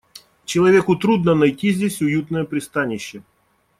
[0.45, 3.21] Человеку трудно найти здесь уютное пристанище.